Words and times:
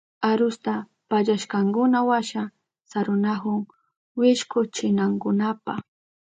Arusta 0.29 0.73
pallashkankunawasha 1.09 2.41
sarunahun 2.89 3.59
wishkuchinankunapa. 4.19 5.73